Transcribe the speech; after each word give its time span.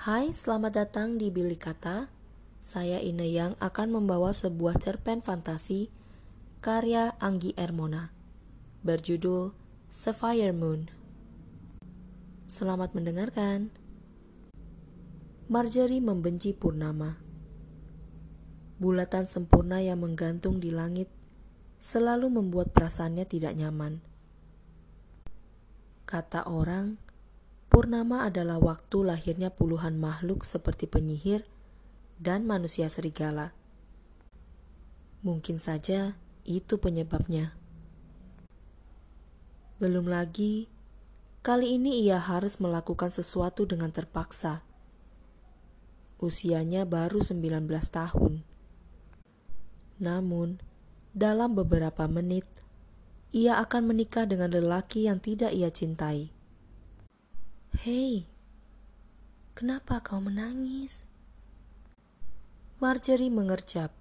Hai, 0.00 0.32
selamat 0.32 0.72
datang 0.80 1.20
di 1.20 1.28
Bilik 1.28 1.60
Kata. 1.60 2.08
Saya 2.56 3.04
Ine 3.04 3.28
yang 3.28 3.52
akan 3.60 4.00
membawa 4.00 4.32
sebuah 4.32 4.80
cerpen 4.80 5.20
fantasi 5.20 5.92
karya 6.64 7.12
Anggi 7.20 7.52
Ermona 7.52 8.08
berjudul 8.80 9.52
Sapphire 9.92 10.56
Moon. 10.56 10.88
Selamat 12.48 12.96
mendengarkan. 12.96 13.68
Marjorie 15.52 16.00
membenci 16.00 16.56
purnama. 16.56 17.20
Bulatan 18.80 19.28
sempurna 19.28 19.84
yang 19.84 20.00
menggantung 20.00 20.64
di 20.64 20.72
langit 20.72 21.12
selalu 21.76 22.40
membuat 22.40 22.72
perasaannya 22.72 23.28
tidak 23.28 23.52
nyaman. 23.52 24.00
Kata 26.08 26.48
orang, 26.48 27.09
Purnama 27.70 28.26
adalah 28.26 28.58
waktu 28.58 29.06
lahirnya 29.06 29.54
puluhan 29.54 29.94
makhluk 29.94 30.42
seperti 30.42 30.90
penyihir 30.90 31.46
dan 32.18 32.42
manusia 32.42 32.90
serigala. 32.90 33.54
Mungkin 35.22 35.62
saja 35.62 36.18
itu 36.42 36.82
penyebabnya. 36.82 37.54
Belum 39.78 40.10
lagi, 40.10 40.66
kali 41.46 41.78
ini 41.78 42.02
ia 42.02 42.18
harus 42.18 42.58
melakukan 42.58 43.14
sesuatu 43.14 43.62
dengan 43.70 43.94
terpaksa. 43.94 44.66
Usianya 46.18 46.82
baru 46.90 47.22
19 47.22 47.70
tahun. 47.86 48.42
Namun, 50.02 50.58
dalam 51.14 51.54
beberapa 51.54 52.10
menit, 52.10 52.50
ia 53.30 53.62
akan 53.62 53.94
menikah 53.94 54.26
dengan 54.26 54.50
lelaki 54.50 55.06
yang 55.06 55.22
tidak 55.22 55.54
ia 55.54 55.70
cintai. 55.70 56.39
Hei, 57.70 58.26
kenapa 59.54 60.02
kau 60.02 60.18
menangis? 60.18 61.06
Marjorie 62.82 63.30
mengerjap, 63.30 63.94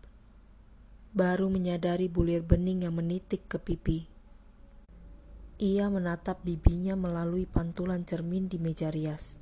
baru 1.14 1.54
menyadari 1.54 2.10
bulir 2.10 2.42
bening 2.42 2.90
yang 2.90 2.98
menitik 2.98 3.46
ke 3.46 3.62
pipi. 3.62 4.10
Ia 5.62 5.86
menatap 5.86 6.42
bibinya 6.42 6.98
melalui 6.98 7.46
pantulan 7.46 8.02
cermin 8.10 8.50
di 8.50 8.58
meja 8.58 8.90
rias. 8.90 9.38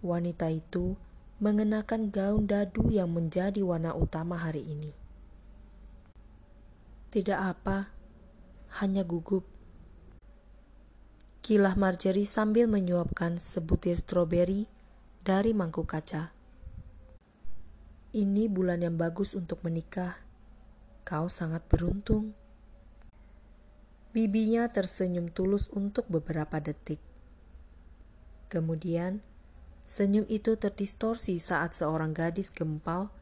Wanita 0.00 0.48
itu 0.48 0.96
mengenakan 1.44 2.08
gaun 2.08 2.48
dadu 2.48 2.88
yang 2.88 3.12
menjadi 3.12 3.60
warna 3.60 3.92
utama 3.92 4.40
hari 4.40 4.64
ini. 4.64 4.96
Tidak 7.12 7.36
apa, 7.36 7.92
hanya 8.80 9.04
gugup 9.04 9.55
Kilah 11.46 11.78
Marjorie 11.78 12.26
sambil 12.26 12.66
menyuapkan 12.66 13.38
sebutir 13.38 13.94
stroberi 13.94 14.66
dari 15.22 15.54
mangkuk 15.54 15.86
kaca. 15.86 16.34
Ini 18.10 18.50
bulan 18.50 18.82
yang 18.82 18.98
bagus 18.98 19.38
untuk 19.38 19.62
menikah. 19.62 20.18
Kau 21.06 21.30
sangat 21.30 21.62
beruntung. 21.70 22.34
Bibinya 24.10 24.66
tersenyum 24.74 25.30
tulus 25.30 25.70
untuk 25.70 26.10
beberapa 26.10 26.58
detik. 26.58 26.98
Kemudian, 28.50 29.22
senyum 29.86 30.26
itu 30.26 30.58
terdistorsi 30.58 31.38
saat 31.38 31.78
seorang 31.78 32.10
gadis 32.10 32.50
gempal 32.50 33.14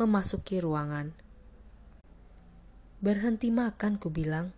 memasuki 0.00 0.64
ruangan. 0.64 1.12
Berhenti 3.04 3.52
makan, 3.52 4.00
ku 4.00 4.08
bilang. 4.08 4.56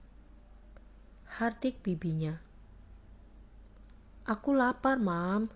Hardik 1.26 1.82
bibinya. 1.82 2.51
Aku 4.22 4.54
lapar, 4.54 5.02
Mam. 5.02 5.50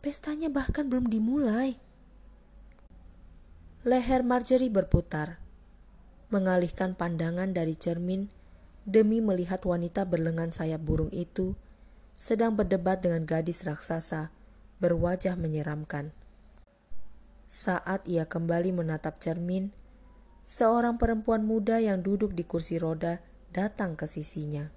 Pestanya 0.00 0.48
bahkan 0.48 0.88
belum 0.88 1.12
dimulai. 1.12 1.76
Leher 3.84 4.24
Marjorie 4.24 4.72
berputar, 4.72 5.36
mengalihkan 6.32 6.96
pandangan 6.96 7.52
dari 7.52 7.76
cermin 7.76 8.32
demi 8.88 9.20
melihat 9.20 9.60
wanita 9.68 10.08
berlengan 10.08 10.48
sayap 10.48 10.80
burung 10.80 11.12
itu 11.12 11.52
sedang 12.16 12.56
berdebat 12.56 13.04
dengan 13.04 13.28
gadis 13.28 13.68
raksasa 13.68 14.32
berwajah 14.80 15.36
menyeramkan. 15.36 16.16
Saat 17.44 18.08
ia 18.08 18.24
kembali 18.24 18.72
menatap 18.72 19.20
cermin, 19.20 19.68
seorang 20.48 20.96
perempuan 20.96 21.44
muda 21.44 21.76
yang 21.76 22.00
duduk 22.00 22.32
di 22.32 22.48
kursi 22.48 22.80
roda 22.80 23.20
datang 23.52 24.00
ke 24.00 24.08
sisinya. 24.08 24.75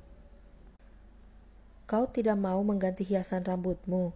Kau 1.89 2.05
tidak 2.05 2.37
mau 2.37 2.61
mengganti 2.61 3.01
hiasan 3.01 3.41
rambutmu. 3.41 4.13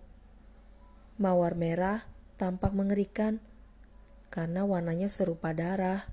Mawar 1.18 1.58
merah 1.58 2.06
tampak 2.38 2.70
mengerikan 2.70 3.42
karena 4.30 4.62
warnanya 4.62 5.10
serupa 5.10 5.58
darah. 5.58 6.06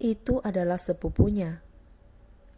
Itu 0.00 0.40
adalah 0.40 0.80
sepupunya, 0.80 1.60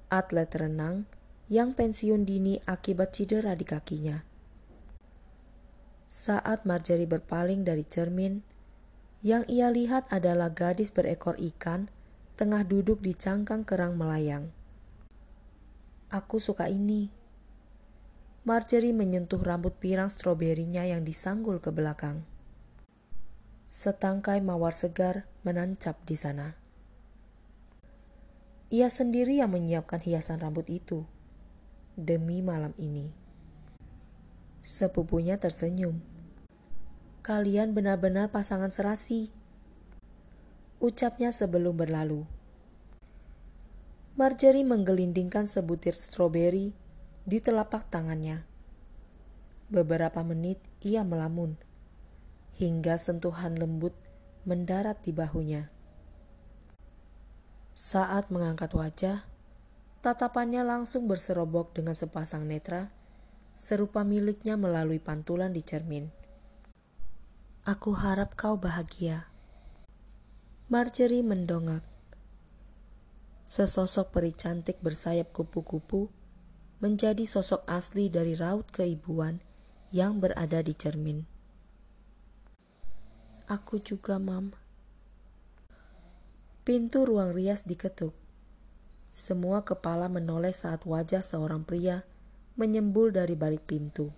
atlet 0.07 0.47
renang 0.55 1.11
yang 1.51 1.75
pensiun 1.75 2.23
dini 2.23 2.63
akibat 2.63 3.11
cedera 3.11 3.59
di 3.59 3.67
kakinya. 3.67 4.23
Saat 6.07 6.71
Marjorie 6.71 7.11
berpaling 7.11 7.67
dari 7.67 7.83
cermin, 7.83 8.47
yang 9.27 9.43
ia 9.51 9.75
lihat 9.75 10.07
adalah 10.15 10.55
gadis 10.55 10.95
berekor 10.95 11.35
ikan 11.35 11.91
tengah 12.39 12.63
duduk 12.63 13.03
di 13.03 13.11
cangkang 13.11 13.67
kerang 13.67 13.99
melayang. 13.99 14.55
Aku 16.09 16.41
suka 16.41 16.73
ini. 16.73 17.13
Marjorie 18.49 18.97
menyentuh 18.97 19.45
rambut 19.45 19.77
pirang 19.77 20.09
stroberinya 20.09 20.81
yang 20.89 21.05
disanggul 21.05 21.61
ke 21.61 21.69
belakang. 21.69 22.25
Setangkai 23.69 24.41
mawar 24.41 24.73
segar 24.73 25.29
menancap 25.45 26.01
di 26.09 26.17
sana. 26.17 26.57
Ia 28.73 28.89
sendiri 28.89 29.37
yang 29.37 29.53
menyiapkan 29.53 30.01
hiasan 30.01 30.41
rambut 30.41 30.73
itu 30.73 31.05
demi 31.93 32.41
malam 32.41 32.73
ini. 32.81 33.13
Sepupunya 34.65 35.37
tersenyum. 35.37 36.01
Kalian 37.21 37.77
benar-benar 37.77 38.33
pasangan 38.33 38.73
serasi. 38.73 39.29
Ucapnya 40.81 41.37
sebelum 41.37 41.77
berlalu. 41.77 42.38
Marjorie 44.19 44.67
menggelindingkan 44.67 45.47
sebutir 45.47 45.95
stroberi 45.95 46.75
di 47.23 47.39
telapak 47.39 47.87
tangannya. 47.87 48.43
Beberapa 49.71 50.27
menit 50.27 50.59
ia 50.83 51.07
melamun, 51.07 51.55
hingga 52.59 52.99
sentuhan 52.99 53.55
lembut 53.55 53.95
mendarat 54.43 54.99
di 55.07 55.15
bahunya. 55.15 55.71
Saat 57.79 58.35
mengangkat 58.35 58.75
wajah, 58.75 59.23
tatapannya 60.03 60.67
langsung 60.67 61.07
berserobok 61.07 61.79
dengan 61.79 61.95
sepasang 61.95 62.43
netra, 62.43 62.91
serupa 63.55 64.03
miliknya 64.03 64.59
melalui 64.59 64.99
pantulan 64.99 65.55
di 65.55 65.63
cermin. 65.63 66.11
Aku 67.63 67.95
harap 67.95 68.35
kau 68.35 68.59
bahagia. 68.59 69.31
Marjorie 70.67 71.23
mendongak 71.23 71.87
Sesosok 73.49 74.13
peri 74.13 74.37
cantik 74.37 74.77
bersayap 74.85 75.33
kupu-kupu 75.33 76.13
menjadi 76.85 77.25
sosok 77.25 77.65
asli 77.65 78.13
dari 78.13 78.37
raut 78.37 78.69
keibuan 78.69 79.41
yang 79.89 80.21
berada 80.21 80.61
di 80.61 80.77
cermin. 80.77 81.25
Aku 83.49 83.81
juga, 83.81 84.21
Mam. 84.21 84.53
Pintu 86.61 87.09
ruang 87.09 87.33
rias 87.33 87.65
diketuk. 87.65 88.13
Semua 89.09 89.65
kepala 89.65 90.13
menoleh 90.13 90.53
saat 90.53 90.85
wajah 90.85 91.25
seorang 91.25 91.65
pria 91.65 92.05
menyembul 92.61 93.17
dari 93.17 93.33
balik 93.33 93.65
pintu. 93.65 94.13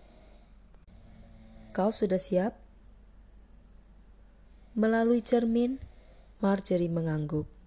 Kau 1.70 1.94
sudah 1.94 2.18
siap? 2.18 2.58
Melalui 4.74 5.22
cermin, 5.22 5.78
Marjorie 6.42 6.90
mengangguk. 6.90 7.59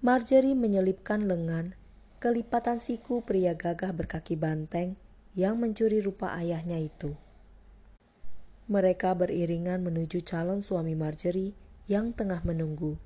Marjorie 0.00 0.56
menyelipkan 0.56 1.28
lengan 1.28 1.76
kelipatan 2.24 2.80
siku 2.80 3.20
pria 3.20 3.52
gagah 3.52 3.92
berkaki 3.92 4.32
banteng 4.32 4.96
yang 5.36 5.60
mencuri 5.60 6.00
rupa 6.00 6.32
ayahnya 6.40 6.80
itu. 6.80 7.20
Mereka 8.72 9.12
beriringan 9.12 9.84
menuju 9.84 10.24
calon 10.24 10.64
suami 10.64 10.96
Marjorie 10.96 11.52
yang 11.84 12.16
tengah 12.16 12.40
menunggu. 12.48 12.96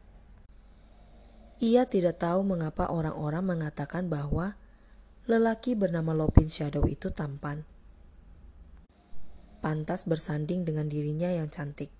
Ia 1.58 1.82
tidak 1.90 2.22
tahu 2.22 2.46
mengapa 2.46 2.86
orang-orang 2.86 3.42
mengatakan 3.42 4.06
bahwa 4.06 4.54
lelaki 5.26 5.74
bernama 5.74 6.14
Lopin 6.14 6.46
Shadow 6.46 6.86
itu 6.86 7.10
tampan. 7.10 7.66
Pantas 9.58 10.06
bersanding 10.06 10.62
dengan 10.62 10.86
dirinya 10.86 11.34
yang 11.34 11.50
cantik. 11.50 11.90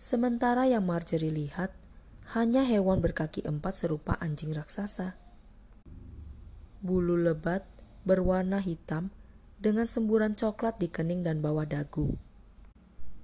Sementara 0.00 0.64
yang 0.64 0.88
Marjorie 0.88 1.28
lihat 1.28 1.84
hanya 2.34 2.66
hewan 2.66 2.98
berkaki 2.98 3.46
empat 3.46 3.86
serupa 3.86 4.18
anjing 4.18 4.50
raksasa. 4.50 5.14
Bulu 6.82 7.14
lebat 7.14 7.62
berwarna 8.02 8.58
hitam 8.58 9.14
dengan 9.62 9.86
semburan 9.86 10.34
coklat 10.34 10.82
di 10.82 10.90
kening 10.90 11.22
dan 11.22 11.38
bawah 11.38 11.66
dagu. 11.66 12.18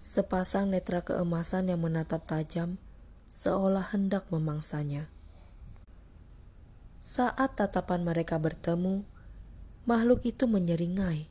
Sepasang 0.02 0.70
netra 0.70 1.02
keemasan 1.02 1.70
yang 1.70 1.82
menatap 1.82 2.26
tajam 2.26 2.78
seolah 3.30 3.94
hendak 3.94 4.26
memangsanya. 4.30 5.06
Saat 7.02 7.58
tatapan 7.58 8.06
mereka 8.06 8.38
bertemu, 8.38 9.02
makhluk 9.86 10.22
itu 10.22 10.46
menyeringai. 10.46 11.26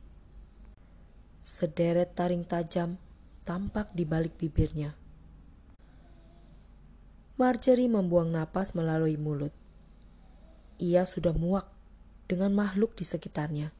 Sederet 1.40 2.12
taring 2.12 2.44
tajam 2.44 3.00
tampak 3.48 3.92
di 3.96 4.04
balik 4.04 4.36
bibirnya. 4.36 5.01
Marjorie 7.40 7.88
membuang 7.88 8.28
napas 8.28 8.76
melalui 8.76 9.16
mulut. 9.16 9.56
Ia 10.76 11.08
sudah 11.08 11.32
muak 11.32 11.64
dengan 12.28 12.52
makhluk 12.52 12.92
di 12.92 13.08
sekitarnya. 13.08 13.72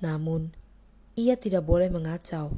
Namun, 0.00 0.56
ia 1.12 1.36
tidak 1.36 1.68
boleh 1.68 1.92
mengacau. 1.92 2.56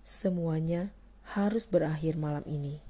Semuanya 0.00 0.88
harus 1.36 1.68
berakhir 1.68 2.16
malam 2.16 2.42
ini. 2.48 2.80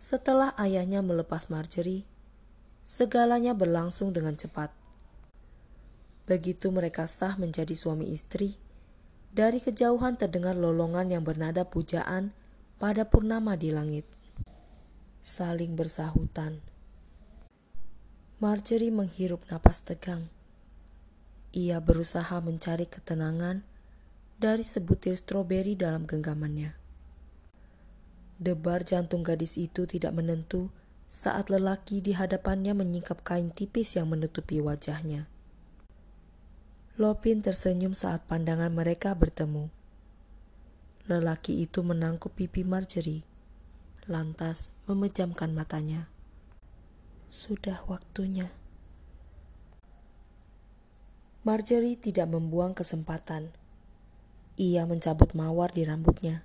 Setelah 0.00 0.56
ayahnya 0.56 1.04
melepas 1.04 1.52
Marjorie, 1.52 2.08
segalanya 2.80 3.52
berlangsung 3.52 4.16
dengan 4.16 4.40
cepat. 4.40 4.72
Begitu 6.24 6.72
mereka 6.72 7.04
sah 7.04 7.36
menjadi 7.36 7.76
suami 7.76 8.08
istri, 8.08 8.56
dari 9.36 9.60
kejauhan 9.60 10.16
terdengar 10.16 10.56
lolongan 10.56 11.12
yang 11.12 11.22
bernada 11.22 11.68
pujaan 11.68 12.32
pada 12.84 13.08
purnama 13.08 13.56
di 13.56 13.72
langit. 13.72 14.04
Saling 15.24 15.72
bersahutan. 15.72 16.60
Marjorie 18.44 18.92
menghirup 18.92 19.40
napas 19.48 19.80
tegang. 19.80 20.28
Ia 21.56 21.80
berusaha 21.80 22.36
mencari 22.44 22.84
ketenangan 22.84 23.64
dari 24.36 24.68
sebutir 24.68 25.16
stroberi 25.16 25.72
dalam 25.80 26.04
genggamannya. 26.04 26.76
Debar 28.36 28.84
jantung 28.84 29.24
gadis 29.24 29.56
itu 29.56 29.88
tidak 29.88 30.12
menentu 30.12 30.68
saat 31.08 31.48
lelaki 31.48 32.04
di 32.04 32.12
hadapannya 32.12 32.76
menyingkap 32.76 33.24
kain 33.24 33.48
tipis 33.48 33.96
yang 33.96 34.12
menutupi 34.12 34.60
wajahnya. 34.60 35.24
Lopin 37.00 37.40
tersenyum 37.40 37.96
saat 37.96 38.28
pandangan 38.28 38.76
mereka 38.76 39.16
bertemu. 39.16 39.72
Lelaki 41.04 41.60
itu 41.60 41.84
menangkup 41.84 42.32
pipi 42.32 42.64
Marjorie, 42.64 43.28
lantas 44.08 44.72
memejamkan 44.88 45.52
matanya. 45.52 46.08
Sudah 47.28 47.76
waktunya. 47.84 48.48
Marjorie 51.44 52.00
tidak 52.00 52.32
membuang 52.32 52.72
kesempatan. 52.72 53.52
Ia 54.56 54.88
mencabut 54.88 55.36
mawar 55.36 55.76
di 55.76 55.84
rambutnya, 55.84 56.40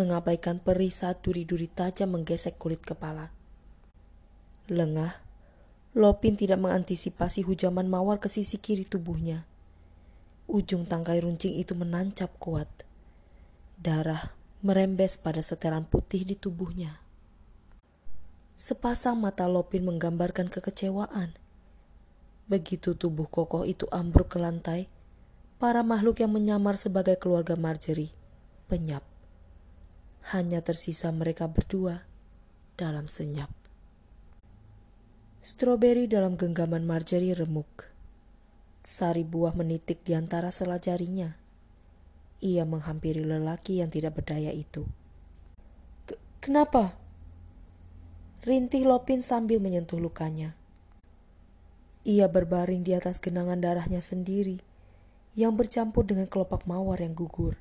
mengabaikan 0.00 0.56
perih 0.56 0.88
saat 0.88 1.20
duri-duri 1.20 1.68
tajam 1.68 2.16
menggesek 2.16 2.56
kulit 2.56 2.80
kepala. 2.80 3.36
Lengah, 4.72 5.12
Lopin 5.92 6.40
tidak 6.40 6.56
mengantisipasi 6.56 7.44
hujaman 7.44 7.84
mawar 7.84 8.16
ke 8.16 8.32
sisi 8.32 8.56
kiri 8.56 8.88
tubuhnya. 8.88 9.44
Ujung 10.48 10.88
tangkai 10.88 11.20
runcing 11.20 11.52
itu 11.52 11.76
menancap 11.76 12.32
kuat. 12.40 12.85
Darah 13.76 14.32
merembes 14.64 15.20
pada 15.20 15.44
setelan 15.44 15.84
putih 15.84 16.24
di 16.24 16.34
tubuhnya. 16.34 17.00
Sepasang 18.56 19.20
mata 19.20 19.44
Lopin 19.46 19.84
menggambarkan 19.84 20.48
kekecewaan 20.48 21.36
Begitu 22.46 22.94
tubuh 22.94 23.26
kokoh 23.26 23.66
itu 23.66 23.90
ambruk 23.90 24.30
ke 24.30 24.38
lantai, 24.38 24.86
para 25.58 25.82
makhluk 25.82 26.22
yang 26.22 26.30
menyamar 26.30 26.78
sebagai 26.78 27.18
keluarga 27.18 27.58
Marjorie 27.58 28.14
penyap. 28.70 29.02
Hanya 30.30 30.62
tersisa 30.62 31.10
mereka 31.10 31.50
berdua 31.50 32.06
dalam 32.78 33.10
senyap. 33.10 33.50
Stroberi 35.42 36.06
dalam 36.06 36.38
genggaman 36.38 36.86
Marjorie 36.86 37.34
remuk. 37.34 37.90
Sari 38.86 39.26
buah 39.26 39.54
menitik 39.58 40.06
di 40.06 40.14
antara 40.14 40.54
sela 40.54 40.78
jarinya. 40.78 41.34
Ia 42.44 42.68
menghampiri 42.68 43.24
lelaki 43.24 43.80
yang 43.80 43.88
tidak 43.88 44.20
berdaya 44.20 44.52
itu. 44.52 44.84
Kenapa? 46.40 46.94
Rintih 48.46 48.86
Lopin 48.86 49.24
sambil 49.24 49.58
menyentuh 49.58 49.98
lukanya. 49.98 50.54
Ia 52.06 52.30
berbaring 52.30 52.86
di 52.86 52.94
atas 52.94 53.18
genangan 53.18 53.58
darahnya 53.58 53.98
sendiri 53.98 54.62
yang 55.34 55.58
bercampur 55.58 56.06
dengan 56.06 56.30
kelopak 56.30 56.62
mawar 56.62 57.02
yang 57.02 57.18
gugur. 57.18 57.58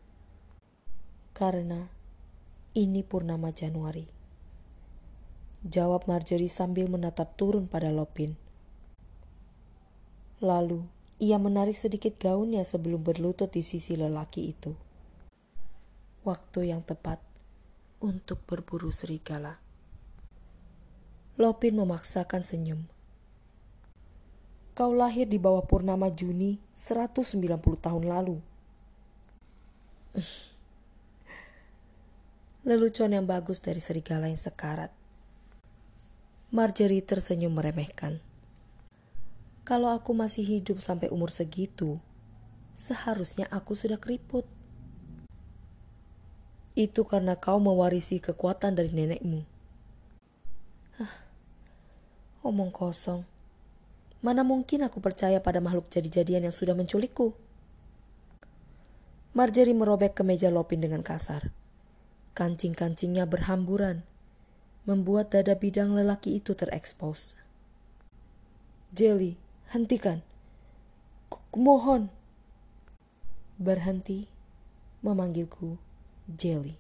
Karena 1.34 1.90
ini 2.78 3.02
purnama 3.02 3.50
Januari. 3.50 4.06
Jawab 5.66 6.06
Marjorie 6.06 6.46
sambil 6.46 6.86
menatap 6.86 7.34
turun 7.34 7.66
pada 7.66 7.90
Lopin. 7.90 8.38
Lalu 10.46 10.86
ia 11.26 11.42
menarik 11.42 11.74
sedikit 11.74 12.22
gaunnya 12.22 12.62
sebelum 12.62 13.02
berlutut 13.02 13.50
di 13.50 13.66
sisi 13.66 13.98
lelaki 13.98 14.54
itu. 14.54 14.78
Waktu 16.22 16.70
yang 16.70 16.86
tepat 16.86 17.18
untuk 17.98 18.46
berburu 18.46 18.94
serigala. 18.94 19.58
Lopin 21.42 21.76
memaksakan 21.76 22.46
senyum 22.46 22.86
Kau 24.76 24.92
lahir 24.92 25.24
di 25.24 25.40
bawah 25.40 25.64
purnama 25.64 26.12
Juni 26.12 26.60
190 26.76 27.48
tahun 27.80 28.04
lalu. 28.04 28.44
Lelucon 32.68 33.16
yang 33.16 33.24
bagus 33.24 33.64
dari 33.64 33.80
serigala 33.80 34.28
yang 34.28 34.36
sekarat. 34.36 34.92
Marjorie 36.52 37.00
tersenyum 37.00 37.56
meremehkan. 37.56 38.20
Kalau 39.66 39.90
aku 39.90 40.14
masih 40.14 40.46
hidup 40.46 40.78
sampai 40.78 41.10
umur 41.10 41.34
segitu, 41.34 41.98
seharusnya 42.78 43.50
aku 43.50 43.74
sudah 43.74 43.98
keriput. 43.98 44.46
Itu 46.78 47.02
karena 47.02 47.34
kau 47.34 47.58
mewarisi 47.58 48.22
kekuatan 48.22 48.78
dari 48.78 48.94
nenekmu. 48.94 49.42
Hah, 51.02 51.14
omong 52.46 52.70
kosong. 52.70 53.26
Mana 54.22 54.46
mungkin 54.46 54.86
aku 54.86 55.02
percaya 55.02 55.42
pada 55.42 55.58
makhluk 55.58 55.90
jadi-jadian 55.90 56.46
yang 56.46 56.54
sudah 56.54 56.78
menculikku? 56.78 57.34
Marjorie 59.34 59.74
merobek 59.74 60.14
ke 60.14 60.22
meja 60.22 60.54
Lopin 60.54 60.78
dengan 60.78 61.02
kasar. 61.02 61.50
Kancing-kancingnya 62.38 63.26
berhamburan, 63.26 64.06
membuat 64.86 65.34
dada 65.34 65.58
bidang 65.58 65.98
lelaki 65.98 66.38
itu 66.38 66.54
terekspos. 66.54 67.34
Jelly, 68.94 69.42
hentikan. 69.74 70.22
Kumohon. 71.50 72.14
Berhenti, 73.58 74.30
memanggilku 75.02 75.80
Jelly. 76.30 76.78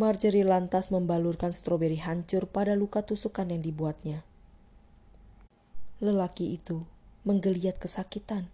Marjorie 0.00 0.46
lantas 0.46 0.88
membalurkan 0.88 1.52
stroberi 1.52 2.00
hancur 2.00 2.48
pada 2.48 2.72
luka 2.72 3.04
tusukan 3.04 3.44
yang 3.52 3.60
dibuatnya. 3.60 4.24
Lelaki 6.00 6.56
itu 6.56 6.88
menggeliat 7.28 7.76
kesakitan. 7.76 8.48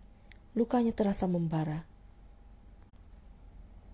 Lukanya 0.58 0.90
terasa 0.90 1.30
membara. 1.30 1.86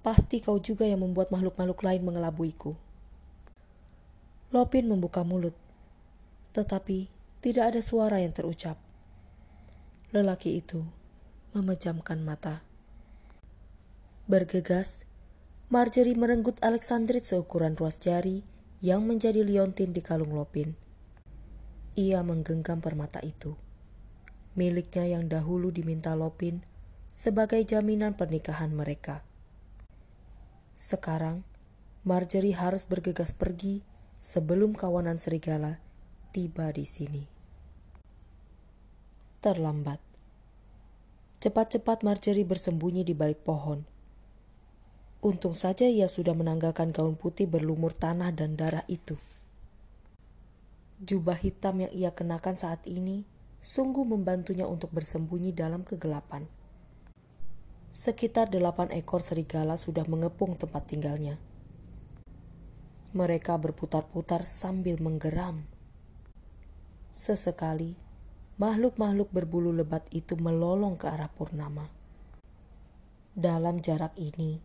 Pasti 0.00 0.40
kau 0.40 0.56
juga 0.56 0.88
yang 0.88 1.04
membuat 1.04 1.28
makhluk-makhluk 1.28 1.84
lain 1.84 2.02
mengelabuiku. 2.08 2.72
Lopin 4.48 4.88
membuka 4.88 5.20
mulut, 5.20 5.52
tetapi 6.56 7.11
tidak 7.42 7.74
ada 7.74 7.82
suara 7.82 8.22
yang 8.22 8.30
terucap. 8.30 8.78
Lelaki 10.14 10.62
itu 10.62 10.86
memejamkan 11.58 12.22
mata. 12.22 12.62
Bergegas, 14.30 15.02
Marjorie 15.66 16.14
merenggut 16.14 16.62
Alexandrit 16.62 17.26
seukuran 17.26 17.74
ruas 17.74 17.98
jari 17.98 18.46
yang 18.78 19.02
menjadi 19.02 19.42
liontin 19.42 19.90
di 19.90 19.98
kalung 20.06 20.38
Lopin. 20.38 20.78
Ia 21.98 22.22
menggenggam 22.22 22.78
permata 22.78 23.18
itu, 23.26 23.58
miliknya 24.54 25.10
yang 25.10 25.26
dahulu 25.26 25.74
diminta 25.74 26.14
Lopin 26.14 26.62
sebagai 27.10 27.58
jaminan 27.66 28.14
pernikahan 28.14 28.70
mereka. 28.70 29.26
Sekarang, 30.78 31.42
Marjorie 32.06 32.54
harus 32.54 32.86
bergegas 32.86 33.34
pergi 33.34 33.82
sebelum 34.14 34.78
kawanan 34.78 35.18
serigala 35.18 35.82
tiba 36.30 36.70
di 36.70 36.86
sini. 36.86 37.31
Terlambat. 39.42 39.98
Cepat-cepat 41.42 42.06
Marjorie 42.06 42.46
bersembunyi 42.46 43.02
di 43.02 43.10
balik 43.10 43.42
pohon. 43.42 43.82
Untung 45.18 45.50
saja 45.50 45.82
ia 45.82 46.06
sudah 46.06 46.30
menanggalkan 46.30 46.94
gaun 46.94 47.18
putih 47.18 47.50
berlumur 47.50 47.90
tanah 47.90 48.30
dan 48.30 48.54
darah 48.54 48.86
itu. 48.86 49.18
Jubah 51.02 51.34
hitam 51.42 51.82
yang 51.82 51.90
ia 51.90 52.14
kenakan 52.14 52.54
saat 52.54 52.86
ini 52.86 53.26
sungguh 53.58 54.06
membantunya 54.06 54.62
untuk 54.62 54.94
bersembunyi 54.94 55.50
dalam 55.50 55.82
kegelapan. 55.82 56.46
Sekitar 57.90 58.46
delapan 58.46 58.94
ekor 58.94 59.26
serigala 59.26 59.74
sudah 59.74 60.06
mengepung 60.06 60.54
tempat 60.54 60.86
tinggalnya. 60.86 61.34
Mereka 63.10 63.58
berputar-putar 63.58 64.46
sambil 64.46 65.02
menggeram. 65.02 65.66
Sesekali, 67.10 68.11
makhluk-makhluk 68.62 69.34
berbulu 69.34 69.74
lebat 69.74 70.06
itu 70.14 70.38
melolong 70.38 70.94
ke 70.94 71.10
arah 71.10 71.26
Purnama. 71.26 71.90
Dalam 73.34 73.82
jarak 73.82 74.14
ini, 74.14 74.62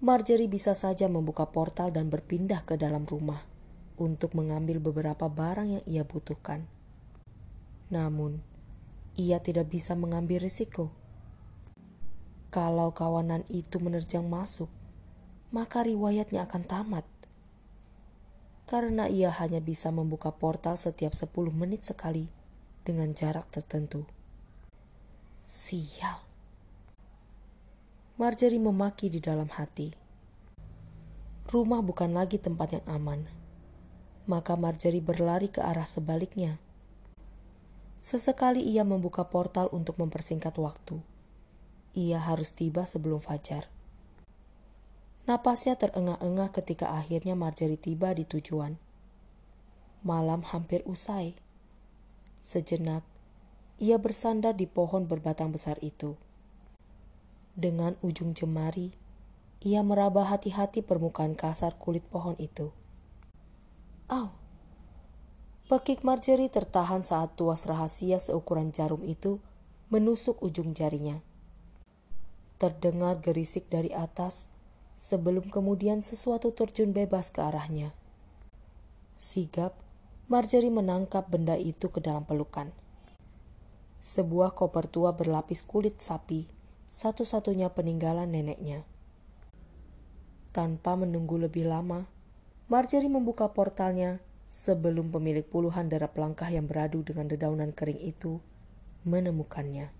Marjorie 0.00 0.48
bisa 0.48 0.72
saja 0.72 1.12
membuka 1.12 1.44
portal 1.44 1.92
dan 1.92 2.08
berpindah 2.08 2.64
ke 2.64 2.80
dalam 2.80 3.04
rumah 3.04 3.44
untuk 4.00 4.32
mengambil 4.32 4.80
beberapa 4.80 5.28
barang 5.28 5.68
yang 5.76 5.84
ia 5.84 6.08
butuhkan. 6.08 6.64
Namun, 7.92 8.40
ia 9.20 9.44
tidak 9.44 9.68
bisa 9.68 9.92
mengambil 9.92 10.48
risiko. 10.48 10.88
Kalau 12.48 12.96
kawanan 12.96 13.44
itu 13.52 13.76
menerjang 13.76 14.24
masuk, 14.24 14.72
maka 15.52 15.84
riwayatnya 15.84 16.48
akan 16.48 16.64
tamat. 16.64 17.04
Karena 18.64 19.04
ia 19.04 19.28
hanya 19.36 19.60
bisa 19.60 19.92
membuka 19.92 20.32
portal 20.32 20.80
setiap 20.80 21.12
10 21.12 21.28
menit 21.52 21.84
sekali 21.84 22.37
dengan 22.88 23.12
jarak 23.12 23.52
tertentu. 23.52 24.08
Sial. 25.44 26.24
Marjorie 28.16 28.56
memaki 28.56 29.12
di 29.12 29.20
dalam 29.20 29.52
hati. 29.52 29.92
Rumah 31.52 31.84
bukan 31.84 32.16
lagi 32.16 32.40
tempat 32.40 32.80
yang 32.80 32.86
aman. 32.88 33.28
Maka 34.24 34.56
Marjorie 34.56 35.04
berlari 35.04 35.52
ke 35.52 35.60
arah 35.60 35.84
sebaliknya 35.84 36.56
Sesekali 37.98 38.62
ia 38.62 38.86
membuka 38.86 39.26
portal 39.26 39.66
untuk 39.74 39.98
mempersingkat 39.98 40.54
waktu. 40.54 41.02
Ia 41.98 42.22
harus 42.22 42.54
tiba 42.54 42.86
sebelum 42.86 43.18
fajar. 43.18 43.66
Napasnya 45.26 45.74
terengah-engah 45.74 46.54
ketika 46.54 46.94
akhirnya 46.94 47.34
Marjorie 47.34 47.76
tiba 47.76 48.14
di 48.14 48.22
tujuan. 48.22 48.78
Malam 50.06 50.46
hampir 50.46 50.86
usai. 50.86 51.34
Sejenak, 52.48 53.04
ia 53.76 54.00
bersandar 54.00 54.56
di 54.56 54.64
pohon 54.64 55.04
berbatang 55.04 55.52
besar 55.52 55.76
itu. 55.84 56.16
Dengan 57.52 58.00
ujung 58.00 58.32
jemari, 58.32 58.96
ia 59.60 59.84
meraba 59.84 60.24
hati-hati 60.24 60.80
permukaan 60.80 61.36
kasar 61.36 61.76
kulit 61.76 62.08
pohon 62.08 62.40
itu. 62.40 62.72
Au! 64.08 64.32
Pekik 65.68 66.00
Marjorie 66.00 66.48
tertahan 66.48 67.04
saat 67.04 67.36
tuas 67.36 67.68
rahasia 67.68 68.16
seukuran 68.16 68.72
jarum 68.72 69.04
itu 69.04 69.44
menusuk 69.92 70.40
ujung 70.40 70.72
jarinya. 70.72 71.20
Terdengar 72.56 73.20
gerisik 73.20 73.68
dari 73.68 73.92
atas 73.92 74.48
sebelum 74.96 75.52
kemudian 75.52 76.00
sesuatu 76.00 76.56
terjun 76.56 76.96
bebas 76.96 77.28
ke 77.28 77.44
arahnya. 77.44 77.92
Sigap, 79.20 79.76
Marjorie 80.28 80.68
menangkap 80.68 81.24
benda 81.32 81.56
itu 81.56 81.88
ke 81.88 82.04
dalam 82.04 82.20
pelukan. 82.28 82.68
Sebuah 84.04 84.52
koper 84.52 84.84
tua 84.84 85.16
berlapis 85.16 85.64
kulit 85.64 86.04
sapi, 86.04 86.44
satu-satunya 86.84 87.72
peninggalan 87.72 88.28
neneknya. 88.28 88.84
Tanpa 90.52 91.00
menunggu 91.00 91.40
lebih 91.40 91.64
lama, 91.64 92.12
Marjorie 92.68 93.08
membuka 93.08 93.56
portalnya 93.56 94.20
sebelum 94.52 95.08
pemilik 95.08 95.48
puluhan 95.48 95.88
darah 95.88 96.12
pelangkah 96.12 96.52
yang 96.52 96.68
beradu 96.68 97.00
dengan 97.00 97.24
dedaunan 97.24 97.72
kering 97.72 97.96
itu 97.96 98.44
menemukannya. 99.08 99.97